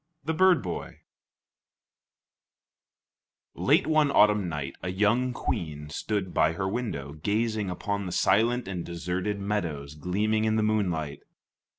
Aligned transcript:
THE 0.25 0.33
BIRD 0.33 0.63
BOY 0.63 1.01
Late 3.53 3.85
one 3.85 4.09
autumn 4.09 4.49
night 4.49 4.75
a 4.81 4.89
young 4.89 5.31
queen 5.31 5.91
stood 5.91 6.33
by 6.33 6.53
her 6.53 6.67
window, 6.67 7.13
gazing 7.13 7.69
upon 7.69 8.07
the 8.07 8.11
silent 8.11 8.67
and 8.67 8.83
deserted 8.83 9.39
meadows 9.39 9.93
gleaming 9.93 10.45
in 10.45 10.55
the 10.55 10.63
moonlight. 10.63 11.21